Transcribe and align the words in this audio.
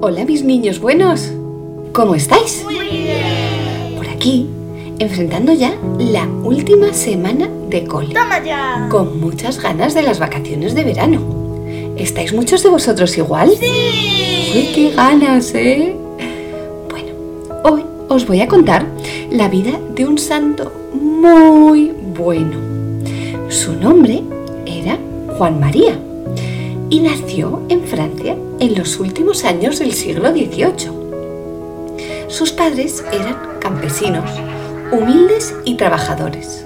Hola 0.00 0.24
mis 0.24 0.44
niños 0.44 0.78
buenos. 0.78 1.32
¿Cómo 1.92 2.14
estáis? 2.14 2.62
Muy 2.62 2.78
bien. 2.78 3.96
Por 3.96 4.06
aquí, 4.08 4.46
enfrentando 5.00 5.52
ya 5.52 5.74
la 5.98 6.24
última 6.44 6.94
semana 6.94 7.48
de 7.68 7.82
cole. 7.82 8.14
Toma 8.14 8.40
ya. 8.44 8.86
Con 8.92 9.20
muchas 9.20 9.60
ganas 9.60 9.94
de 9.94 10.02
las 10.02 10.20
vacaciones 10.20 10.76
de 10.76 10.84
verano. 10.84 11.20
¿Estáis 11.96 12.32
muchos 12.32 12.62
de 12.62 12.68
vosotros 12.68 13.18
igual? 13.18 13.50
Sí. 13.58 14.52
¡Uy, 14.54 14.68
qué 14.72 14.92
ganas, 14.94 15.52
eh! 15.56 15.96
Bueno, 16.88 17.08
hoy 17.64 17.82
os 18.08 18.24
voy 18.24 18.40
a 18.40 18.46
contar 18.46 18.86
la 19.32 19.48
vida 19.48 19.80
de 19.96 20.06
un 20.06 20.16
santo 20.16 20.70
muy 20.94 21.90
bueno. 22.16 22.56
Su 23.48 23.72
nombre 23.72 24.22
era 24.64 24.96
Juan 25.36 25.58
María 25.58 25.98
y 26.90 27.00
nació 27.00 27.62
en 27.68 27.82
Francia 27.82 28.36
en 28.60 28.74
los 28.76 28.98
últimos 28.98 29.44
años 29.44 29.78
del 29.78 29.92
siglo 29.92 30.30
XVIII. 30.30 30.90
Sus 32.28 32.52
padres 32.52 33.04
eran 33.12 33.58
campesinos, 33.60 34.30
humildes 34.92 35.54
y 35.64 35.74
trabajadores. 35.76 36.64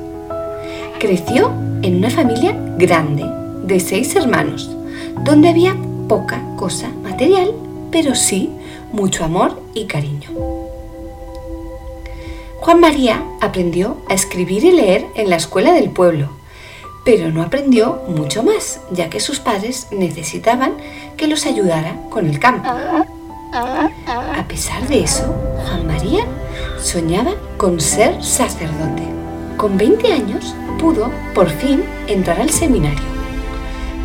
Creció 0.99 1.53
en 1.83 1.97
una 1.97 2.11
familia 2.11 2.57
grande, 2.79 3.25
de 3.65 3.81
seis 3.81 4.15
hermanos, 4.15 4.71
donde 5.25 5.49
había 5.49 5.77
poca 6.09 6.43
cosa 6.57 6.89
material, 7.03 7.53
pero 7.91 8.15
sí 8.15 8.51
mucho 8.93 9.25
amor 9.25 9.61
y 9.75 9.87
cariño. 9.87 10.31
Juan 12.61 12.81
María 12.81 13.25
aprendió 13.41 13.97
a 14.09 14.15
escribir 14.15 14.65
y 14.65 14.71
leer 14.71 15.07
en 15.17 15.31
la 15.31 15.37
escuela 15.37 15.73
del 15.73 15.91
pueblo, 15.91 16.31
pero 17.05 17.31
no 17.31 17.43
aprendió 17.43 18.03
mucho 18.09 18.43
más, 18.43 18.81
ya 18.91 19.11
que 19.11 19.21
sus 19.21 19.41
padres 19.41 19.89
necesitaban 19.91 20.75
que 21.17 21.27
los 21.27 21.47
ayudara 21.47 21.97
con 22.11 22.29
el 22.29 22.39
campo. 22.39 22.69
A 23.53 24.45
pesar 24.49 24.87
de 24.89 25.03
eso, 25.03 25.25
Juan 25.65 25.87
María 25.87 26.25
soñaba 26.81 27.33
con 27.57 27.81
ser 27.81 28.23
sacerdote. 28.23 29.03
Con 29.57 29.77
20 29.77 30.13
años 30.13 30.55
pudo, 30.79 31.11
por 31.35 31.51
fin, 31.51 31.85
entrar 32.07 32.41
al 32.41 32.51
seminario, 32.51 33.05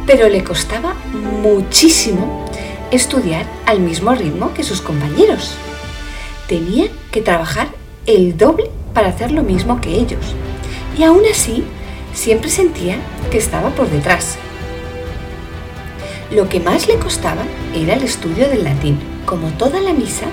pero 0.06 0.28
le 0.30 0.44
costaba 0.44 0.96
muchísimo 1.42 2.46
estudiar 2.92 3.46
al 3.66 3.80
mismo 3.80 4.14
ritmo 4.14 4.54
que 4.54 4.64
sus 4.64 4.82
compañeros. 4.82 5.56
Tenía 6.48 6.88
que 7.12 7.22
trabajar 7.22 7.68
el 8.06 8.38
doble 8.38 8.70
para 8.94 9.10
hacer 9.10 9.32
lo 9.32 9.44
mismo 9.44 9.82
que 9.82 9.96
ellos, 9.96 10.36
y 10.98 11.04
aún 11.04 11.24
así 11.30 11.64
siempre 12.18 12.50
sentía 12.50 12.98
que 13.30 13.38
estaba 13.38 13.70
por 13.70 13.90
detrás. 13.90 14.38
Lo 16.32 16.50
que 16.50 16.60
más 16.60 16.88
le 16.88 16.96
costaba 16.96 17.44
era 17.76 17.94
el 17.94 18.04
estudio 18.04 18.50
del 18.50 18.64
latín. 18.64 19.00
Como 19.26 19.50
toda 19.50 19.80
la 19.80 19.94
misa 19.94 20.26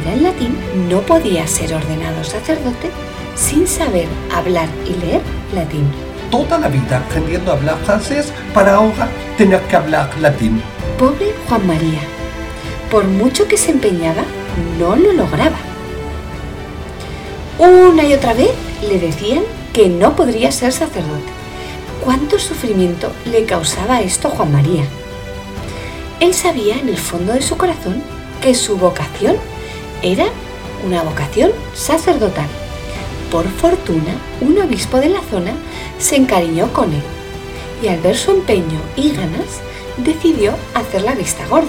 era 0.00 0.14
en 0.14 0.22
latín, 0.22 0.56
no 0.88 1.00
podía 1.02 1.46
ser 1.46 1.74
ordenado 1.74 2.24
sacerdote 2.24 2.90
sin 3.36 3.66
saber 3.68 4.06
hablar 4.34 4.68
y 4.86 4.98
leer 5.04 5.20
latín. 5.54 5.84
Toda 6.30 6.58
la 6.58 6.68
vida 6.68 6.98
aprendiendo 6.98 7.52
a 7.52 7.56
hablar 7.56 7.76
francés 7.84 8.32
para 8.54 8.76
ahora 8.76 9.08
tener 9.36 9.60
que 9.62 9.76
hablar 9.76 10.10
latín. 10.20 10.62
Pobre 10.98 11.34
Juan 11.46 11.66
María, 11.66 12.00
por 12.90 13.04
mucho 13.04 13.46
que 13.46 13.56
se 13.56 13.70
empeñaba, 13.70 14.22
no 14.78 14.96
lo 14.96 15.12
lograba. 15.12 15.58
Una 17.58 18.04
y 18.04 18.14
otra 18.14 18.34
vez 18.34 18.50
le 18.88 18.98
decían 18.98 19.42
que 19.78 19.88
no 19.88 20.16
podría 20.16 20.50
ser 20.50 20.72
sacerdote. 20.72 21.30
¿Cuánto 22.04 22.40
sufrimiento 22.40 23.12
le 23.30 23.44
causaba 23.44 24.00
esto 24.00 24.26
a 24.26 24.32
Juan 24.32 24.50
María? 24.50 24.82
Él 26.18 26.34
sabía 26.34 26.80
en 26.80 26.88
el 26.88 26.96
fondo 26.96 27.32
de 27.32 27.42
su 27.42 27.56
corazón 27.56 28.02
que 28.42 28.56
su 28.56 28.76
vocación 28.76 29.36
era 30.02 30.24
una 30.84 31.04
vocación 31.04 31.52
sacerdotal. 31.74 32.48
Por 33.30 33.46
fortuna, 33.46 34.16
un 34.40 34.58
obispo 34.58 34.98
de 34.98 35.10
la 35.10 35.20
zona 35.30 35.52
se 36.00 36.16
encariñó 36.16 36.72
con 36.72 36.92
él 36.92 37.02
y 37.80 37.86
al 37.86 38.00
ver 38.00 38.16
su 38.16 38.32
empeño 38.32 38.80
y 38.96 39.12
ganas, 39.12 39.60
decidió 39.98 40.54
hacer 40.74 41.02
la 41.02 41.14
vista 41.14 41.46
gorda. 41.46 41.68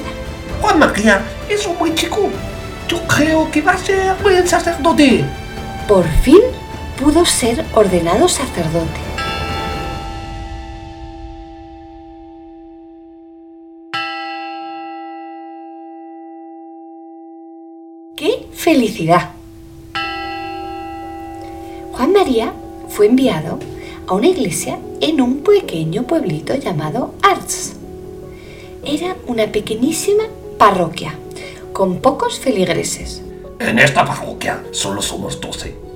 Juan 0.62 0.80
María 0.80 1.22
es 1.48 1.68
un 1.68 1.78
buen 1.78 1.94
chico. 1.94 2.28
Yo 2.88 3.06
creo 3.06 3.52
que 3.52 3.62
va 3.62 3.74
a 3.74 3.78
ser 3.78 4.16
buen 4.24 4.48
sacerdote. 4.48 5.24
Por 5.88 6.08
fin 6.24 6.42
pudo 7.00 7.24
ser 7.24 7.66
ordenado 7.76 8.28
sacerdote. 8.28 9.00
¡Qué 18.18 18.48
felicidad! 18.52 19.32
Juan 21.94 22.12
María 22.12 22.54
fue 22.90 23.06
enviado 23.06 23.60
a 24.08 24.14
una 24.14 24.28
iglesia 24.28 24.78
en 25.00 25.22
un 25.22 25.42
pequeño 25.42 26.04
pueblito 26.04 26.54
llamado 26.56 27.14
Ars. 27.22 27.78
Era 28.84 29.16
una 29.26 29.50
pequeñísima 29.50 30.26
parroquia 30.58 31.18
con 31.72 32.02
pocos 32.02 32.40
feligreses, 32.40 33.22
En 33.60 33.80
esta 33.80 34.04
parroquia 34.04 34.64
solo 34.72 35.02
somos 35.02 35.40
12. 35.40 35.89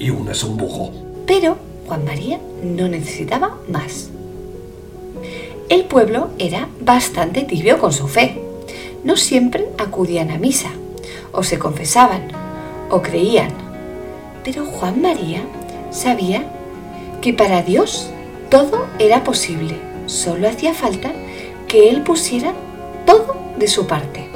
Y 0.00 0.08
uno 0.08 0.32
es 0.32 0.42
un 0.42 0.56
burro. 0.56 0.90
pero 1.26 1.58
Juan 1.86 2.04
María 2.06 2.40
no 2.64 2.88
necesitaba 2.88 3.58
más. 3.68 4.08
El 5.68 5.84
pueblo 5.84 6.30
era 6.38 6.68
bastante 6.80 7.42
tibio 7.42 7.78
con 7.78 7.92
su 7.92 8.08
fe. 8.08 8.40
No 9.04 9.16
siempre 9.16 9.68
acudían 9.76 10.30
a 10.30 10.38
misa, 10.38 10.70
o 11.32 11.42
se 11.42 11.58
confesaban, 11.58 12.28
o 12.90 13.02
creían. 13.02 13.50
Pero 14.42 14.64
Juan 14.64 15.02
María 15.02 15.42
sabía 15.90 16.44
que 17.20 17.34
para 17.34 17.62
Dios 17.62 18.08
todo 18.48 18.86
era 18.98 19.22
posible. 19.22 19.76
Solo 20.06 20.48
hacía 20.48 20.72
falta 20.72 21.12
que 21.68 21.90
Él 21.90 22.02
pusiera 22.02 22.54
todo 23.04 23.36
de 23.58 23.68
su 23.68 23.86
parte. 23.86 24.28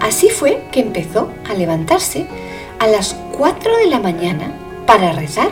Así 0.00 0.28
fue 0.28 0.62
que 0.70 0.80
empezó 0.80 1.30
a 1.48 1.54
levantarse 1.54 2.26
a 2.78 2.86
las 2.86 3.16
4 3.32 3.78
de 3.78 3.86
la 3.86 4.00
mañana 4.00 4.65
para 4.86 5.12
rezar 5.12 5.50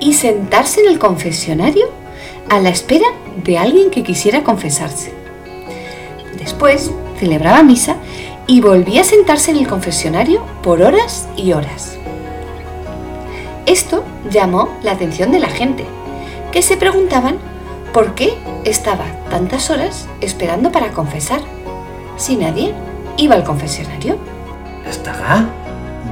y 0.00 0.14
sentarse 0.14 0.80
en 0.80 0.88
el 0.88 0.98
confesionario 0.98 1.86
a 2.48 2.60
la 2.60 2.70
espera 2.70 3.06
de 3.44 3.58
alguien 3.58 3.90
que 3.90 4.02
quisiera 4.02 4.42
confesarse. 4.42 5.12
Después 6.38 6.90
celebraba 7.18 7.62
misa 7.62 7.96
y 8.46 8.60
volvía 8.60 9.02
a 9.02 9.04
sentarse 9.04 9.50
en 9.52 9.58
el 9.58 9.68
confesionario 9.68 10.44
por 10.62 10.82
horas 10.82 11.28
y 11.36 11.52
horas. 11.52 11.96
Esto 13.66 14.04
llamó 14.30 14.70
la 14.82 14.92
atención 14.92 15.30
de 15.30 15.38
la 15.38 15.48
gente, 15.48 15.84
que 16.50 16.62
se 16.62 16.76
preguntaban 16.76 17.38
por 17.92 18.14
qué 18.14 18.34
estaba 18.64 19.04
tantas 19.30 19.70
horas 19.70 20.08
esperando 20.20 20.72
para 20.72 20.92
confesar, 20.92 21.40
si 22.16 22.36
nadie 22.36 22.74
iba 23.16 23.36
al 23.36 23.44
confesionario. 23.44 24.18
¿Estará 24.88 25.48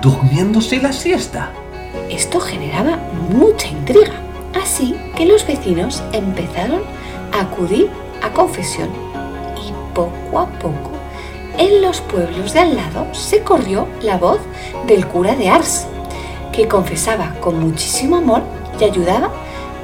durmiéndose 0.01 0.81
la 0.81 0.93
siesta? 0.93 1.51
Esto 2.11 2.41
generaba 2.41 2.99
mucha 3.31 3.69
intriga, 3.69 4.13
así 4.61 4.95
que 5.17 5.27
los 5.27 5.47
vecinos 5.47 6.03
empezaron 6.13 6.83
a 7.33 7.43
acudir 7.43 7.89
a 8.23 8.31
confesión 8.33 8.91
y 9.57 9.73
poco 9.95 10.39
a 10.39 10.47
poco 10.59 10.91
en 11.61 11.83
los 11.83 12.01
pueblos 12.01 12.55
de 12.55 12.61
al 12.61 12.75
lado 12.75 13.07
se 13.13 13.43
corrió 13.43 13.87
la 14.01 14.17
voz 14.17 14.41
del 14.87 15.07
cura 15.07 15.35
de 15.35 15.51
Ars, 15.51 15.87
que 16.53 16.67
confesaba 16.67 17.35
con 17.41 17.61
muchísimo 17.61 18.17
amor 18.17 18.43
y 18.81 18.85
ayudaba 18.85 19.31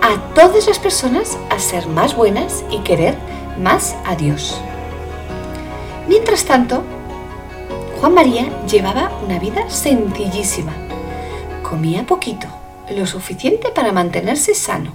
a 0.01 0.35
todas 0.35 0.67
las 0.67 0.79
personas 0.79 1.37
a 1.51 1.59
ser 1.59 1.87
más 1.87 2.17
buenas 2.17 2.65
y 2.71 2.79
querer 2.79 3.15
más 3.59 3.95
a 4.07 4.17
Dios. 4.17 4.59
Mientras 6.09 6.45
tanto, 6.45 6.83
Juan 8.01 8.15
María 8.15 8.49
llevaba 8.67 9.11
una 9.23 9.39
vida 9.39 9.69
sencillísima. 9.69 10.86
Comía 11.69 12.07
poquito, 12.07 12.47
lo 12.97 13.07
suficiente 13.07 13.71
para 13.75 13.91
mantenerse 13.91 14.55
sano. 14.55 14.93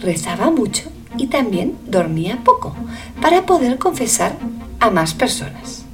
Rezaba 0.00 0.50
mucho 0.50 0.90
y 1.16 1.28
también 1.28 1.76
dormía 1.86 2.40
poco 2.42 2.74
para 3.20 3.46
poder 3.46 3.78
confesar 3.78 4.36
a 4.80 4.90
más 4.90 5.14
personas. 5.14 5.84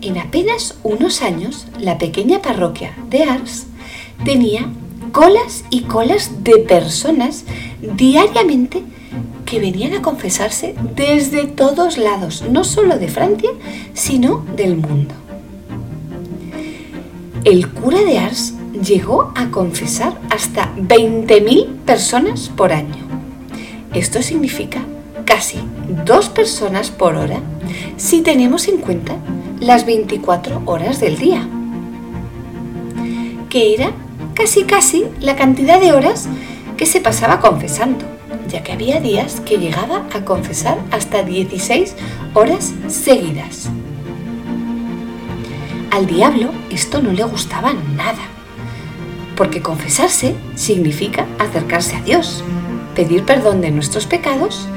En 0.00 0.16
apenas 0.16 0.78
unos 0.82 1.20
años, 1.20 1.66
la 1.78 1.98
pequeña 1.98 2.40
parroquia 2.40 2.94
de 3.10 3.24
Ars 3.24 3.66
tenía 4.24 4.66
colas 5.12 5.64
y 5.68 5.82
colas 5.82 6.42
de 6.42 6.56
personas 6.60 7.44
diariamente 7.82 8.82
que 9.44 9.60
venían 9.60 9.92
a 9.92 10.00
confesarse 10.00 10.74
desde 10.96 11.44
todos 11.44 11.98
lados, 11.98 12.42
no 12.50 12.64
solo 12.64 12.96
de 12.96 13.08
Francia, 13.08 13.50
sino 13.92 14.46
del 14.56 14.78
mundo. 14.78 15.14
El 17.44 17.70
cura 17.70 18.00
de 18.00 18.18
Ars 18.18 18.52
llegó 18.82 19.32
a 19.34 19.50
confesar 19.50 20.12
hasta 20.28 20.74
20.000 20.76 21.68
personas 21.86 22.50
por 22.50 22.70
año. 22.70 23.02
Esto 23.94 24.20
significa 24.20 24.82
casi 25.24 25.58
dos 26.04 26.28
personas 26.28 26.90
por 26.90 27.14
hora 27.16 27.40
si 27.96 28.20
tenemos 28.20 28.68
en 28.68 28.76
cuenta 28.76 29.16
las 29.58 29.86
24 29.86 30.62
horas 30.66 31.00
del 31.00 31.16
día, 31.16 31.48
que 33.48 33.72
era 33.72 33.92
casi 34.34 34.64
casi 34.64 35.06
la 35.20 35.34
cantidad 35.34 35.80
de 35.80 35.92
horas 35.92 36.28
que 36.76 36.84
se 36.84 37.00
pasaba 37.00 37.40
confesando, 37.40 38.04
ya 38.50 38.62
que 38.62 38.72
había 38.72 39.00
días 39.00 39.40
que 39.40 39.56
llegaba 39.56 40.06
a 40.12 40.26
confesar 40.26 40.76
hasta 40.90 41.22
16 41.22 41.96
horas 42.34 42.74
seguidas. 42.88 43.70
Al 45.90 46.06
diablo 46.06 46.52
esto 46.70 47.02
no 47.02 47.10
le 47.10 47.24
gustaba 47.24 47.72
nada, 47.96 48.22
porque 49.36 49.60
confesarse 49.60 50.36
significa 50.54 51.26
acercarse 51.40 51.96
a 51.96 52.02
Dios, 52.02 52.44
pedir 52.94 53.24
perdón 53.24 53.60
de 53.60 53.72
nuestros 53.72 54.06
pecados 54.06 54.68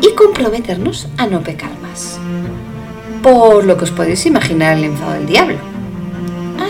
y 0.00 0.14
comprometernos 0.14 1.08
a 1.18 1.26
no 1.26 1.40
pecar 1.40 1.70
más. 1.82 2.20
Por 3.20 3.64
lo 3.64 3.76
que 3.76 3.84
os 3.84 3.90
podéis 3.90 4.24
imaginar 4.26 4.78
el 4.78 4.84
enfado 4.84 5.12
del 5.14 5.26
diablo. 5.26 5.58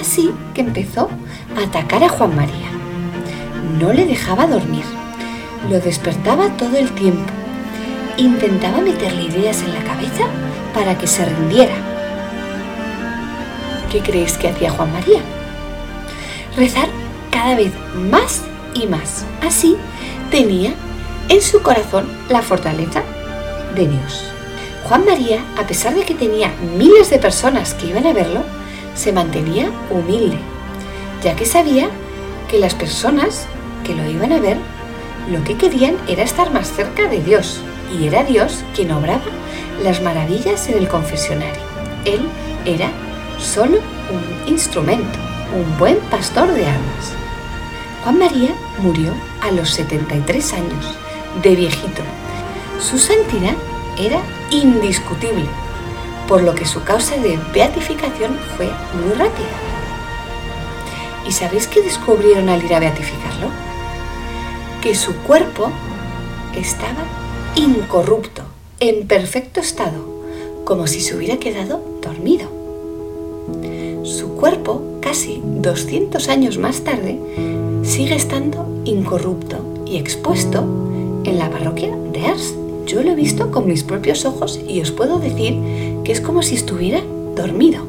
Así 0.00 0.32
que 0.54 0.62
empezó 0.62 1.10
a 1.58 1.66
atacar 1.66 2.02
a 2.02 2.08
Juan 2.08 2.34
María. 2.34 2.70
No 3.78 3.92
le 3.92 4.06
dejaba 4.06 4.46
dormir, 4.46 4.84
lo 5.68 5.78
despertaba 5.78 6.48
todo 6.56 6.78
el 6.78 6.90
tiempo, 6.92 7.30
intentaba 8.16 8.80
meterle 8.80 9.24
ideas 9.24 9.60
en 9.62 9.74
la 9.74 9.84
cabeza 9.84 10.24
para 10.72 10.96
que 10.96 11.06
se 11.06 11.26
rindiera. 11.26 11.89
¿Qué 13.90 14.00
creéis 14.00 14.38
que 14.38 14.48
hacía 14.48 14.70
Juan 14.70 14.92
María? 14.92 15.20
Rezar 16.56 16.88
cada 17.30 17.56
vez 17.56 17.72
más 18.10 18.42
y 18.74 18.86
más. 18.86 19.24
Así 19.42 19.76
tenía 20.30 20.72
en 21.28 21.42
su 21.42 21.60
corazón 21.62 22.08
la 22.28 22.42
fortaleza 22.42 23.02
de 23.74 23.88
Dios. 23.88 24.24
Juan 24.84 25.04
María, 25.04 25.44
a 25.58 25.66
pesar 25.66 25.94
de 25.94 26.04
que 26.04 26.14
tenía 26.14 26.52
miles 26.76 27.10
de 27.10 27.18
personas 27.18 27.74
que 27.74 27.86
iban 27.86 28.06
a 28.06 28.12
verlo, 28.12 28.42
se 28.94 29.12
mantenía 29.12 29.70
humilde, 29.90 30.38
ya 31.22 31.36
que 31.36 31.46
sabía 31.46 31.88
que 32.48 32.58
las 32.58 32.74
personas 32.74 33.46
que 33.84 33.94
lo 33.94 34.08
iban 34.08 34.32
a 34.32 34.40
ver 34.40 34.56
lo 35.30 35.44
que 35.44 35.56
querían 35.56 35.96
era 36.08 36.22
estar 36.22 36.52
más 36.52 36.72
cerca 36.72 37.08
de 37.08 37.22
Dios, 37.22 37.60
y 37.96 38.06
era 38.06 38.24
Dios 38.24 38.64
quien 38.74 38.90
obraba 38.92 39.22
las 39.82 40.02
maravillas 40.02 40.68
en 40.68 40.78
el 40.78 40.88
confesionario. 40.88 41.62
Él 42.04 42.20
era 42.64 42.90
solo 43.40 43.78
un 43.78 44.52
instrumento, 44.52 45.18
un 45.54 45.78
buen 45.78 45.98
pastor 46.10 46.52
de 46.52 46.66
almas. 46.66 47.12
Juan 48.02 48.18
María 48.18 48.54
murió 48.78 49.12
a 49.40 49.50
los 49.50 49.70
73 49.70 50.52
años, 50.54 50.98
de 51.42 51.56
viejito. 51.56 52.02
Su 52.80 52.98
santidad 52.98 53.54
era 53.98 54.20
indiscutible, 54.50 55.46
por 56.28 56.42
lo 56.42 56.54
que 56.54 56.66
su 56.66 56.82
causa 56.82 57.16
de 57.16 57.38
beatificación 57.52 58.38
fue 58.56 58.66
muy 58.94 59.12
rápida. 59.12 59.48
¿Y 61.26 61.32
sabéis 61.32 61.66
qué 61.66 61.82
descubrieron 61.82 62.48
al 62.48 62.64
ir 62.64 62.74
a 62.74 62.80
beatificarlo? 62.80 63.48
Que 64.80 64.94
su 64.94 65.14
cuerpo 65.16 65.70
estaba 66.54 67.04
incorrupto, 67.54 68.42
en 68.80 69.06
perfecto 69.06 69.60
estado, 69.60 70.24
como 70.64 70.86
si 70.86 71.00
se 71.00 71.14
hubiera 71.14 71.36
quedado 71.36 71.82
dormido. 72.00 72.59
Su 74.02 74.30
cuerpo, 74.30 74.82
casi 75.00 75.42
200 75.44 76.28
años 76.28 76.58
más 76.58 76.80
tarde, 76.80 77.18
sigue 77.82 78.14
estando 78.14 78.66
incorrupto 78.84 79.58
y 79.86 79.96
expuesto 79.96 80.64
en 81.24 81.38
la 81.38 81.50
parroquia 81.50 81.94
de 82.12 82.26
Ars. 82.26 82.54
Yo 82.86 83.02
lo 83.02 83.10
he 83.10 83.14
visto 83.14 83.50
con 83.50 83.66
mis 83.66 83.84
propios 83.84 84.24
ojos 84.24 84.58
y 84.66 84.80
os 84.80 84.90
puedo 84.90 85.18
decir 85.18 85.58
que 86.04 86.12
es 86.12 86.20
como 86.20 86.42
si 86.42 86.54
estuviera 86.54 87.02
dormido. 87.36 87.82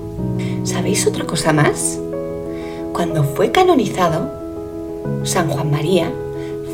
¿Sabéis 0.64 1.08
otra 1.08 1.26
cosa 1.26 1.54
más? 1.54 2.00
Cuando 2.94 3.24
fue 3.24 3.52
canonizado, 3.52 4.30
San 5.24 5.50
Juan 5.50 5.72
María 5.72 6.12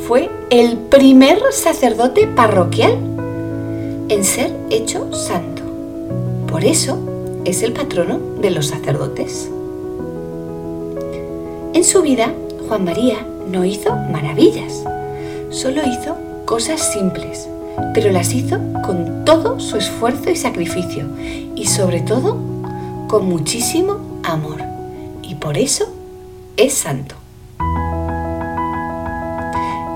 fue 0.06 0.30
el 0.50 0.76
primer 0.76 1.40
sacerdote 1.52 2.26
parroquial 2.26 2.98
en 4.08 4.24
ser 4.24 4.52
hecho 4.70 5.12
santo. 5.12 5.62
Por 6.50 6.64
eso 6.64 6.98
es 7.48 7.62
el 7.62 7.72
patrono 7.72 8.18
de 8.42 8.50
los 8.50 8.66
sacerdotes. 8.66 9.50
En 11.72 11.82
su 11.82 12.02
vida, 12.02 12.30
Juan 12.68 12.84
María 12.84 13.26
no 13.50 13.64
hizo 13.64 13.96
maravillas, 14.12 14.84
solo 15.48 15.80
hizo 15.86 16.14
cosas 16.44 16.92
simples, 16.92 17.48
pero 17.94 18.12
las 18.12 18.34
hizo 18.34 18.58
con 18.84 19.24
todo 19.24 19.60
su 19.60 19.78
esfuerzo 19.78 20.28
y 20.28 20.36
sacrificio 20.36 21.06
y 21.54 21.64
sobre 21.66 22.00
todo 22.00 22.36
con 23.08 23.26
muchísimo 23.26 23.96
amor. 24.24 24.60
Y 25.22 25.36
por 25.36 25.56
eso 25.56 25.86
es 26.58 26.74
santo. 26.74 27.14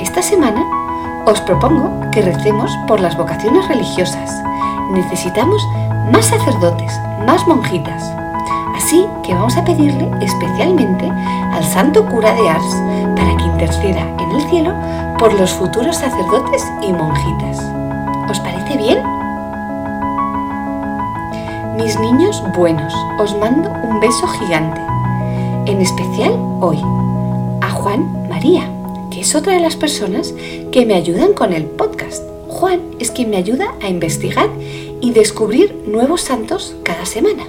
Esta 0.01 0.23
semana 0.23 0.65
os 1.27 1.43
propongo 1.43 2.11
que 2.13 2.23
recemos 2.23 2.71
por 2.89 3.01
las 3.01 3.19
vocaciones 3.19 3.69
religiosas. 3.69 4.43
Necesitamos 4.93 5.63
más 6.13 6.27
sacerdotes, 6.27 6.93
más 7.27 7.47
monjitas. 7.49 8.03
Así 8.77 9.07
que 9.23 9.33
vamos 9.33 9.57
a 9.57 9.65
pedirle 9.65 10.11
especialmente 10.21 11.09
al 11.09 11.65
santo 11.65 12.05
cura 12.07 12.35
de 12.35 12.49
Ars 12.49 12.77
para 13.17 13.37
que 13.37 13.45
interceda 13.45 14.01
en 14.19 14.31
el 14.33 14.43
cielo 14.51 14.75
por 15.19 15.33
los 15.33 15.51
futuros 15.53 15.97
sacerdotes 15.97 16.71
y 16.83 16.93
monjitas. 16.93 17.59
¿Os 18.29 18.39
parece 18.41 18.77
bien? 18.77 18.99
Mis 21.77 21.99
niños 21.99 22.43
buenos, 22.57 22.93
os 23.19 23.37
mando 23.39 23.71
un 23.85 23.99
beso 23.99 24.27
gigante. 24.27 24.81
En 25.67 25.81
especial 25.81 26.33
hoy 26.61 26.79
a 27.63 27.71
Juan 27.71 28.29
María, 28.29 28.69
que 29.11 29.21
es 29.21 29.35
otra 29.35 29.55
de 29.55 29.61
las 29.61 29.77
personas 29.77 30.35
que 30.71 30.85
me 30.85 30.95
ayudan 30.95 31.33
con 31.33 31.53
el 31.53 31.65
podcast. 31.65 32.32
Juan 32.53 32.81
es 33.01 33.11
quien 33.11 33.31
me 33.31 33.39
ayuda 33.39 33.75
a 33.81 33.89
investigar 33.89 34.49
y 35.01 35.13
descubrir 35.13 35.75
nuevos 35.87 36.21
santos 36.21 36.77
cada 36.85 37.07
semana. 37.07 37.45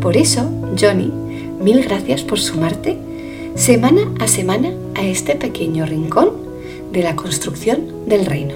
Por 0.00 0.16
eso, 0.16 0.48
Johnny, 0.80 1.12
mil 1.60 1.82
gracias 1.82 2.22
por 2.22 2.38
sumarte 2.38 2.96
semana 3.56 4.02
a 4.20 4.28
semana 4.28 4.70
a 4.94 5.02
este 5.02 5.34
pequeño 5.34 5.86
rincón 5.86 6.30
de 6.92 7.02
la 7.02 7.16
construcción 7.16 8.06
del 8.06 8.24
reino. 8.24 8.54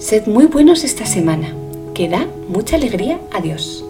Sed 0.00 0.26
muy 0.26 0.46
buenos 0.46 0.82
esta 0.82 1.06
semana, 1.06 1.54
que 1.94 2.08
da 2.08 2.26
mucha 2.48 2.74
alegría 2.76 3.20
a 3.32 3.40
Dios. 3.40 3.84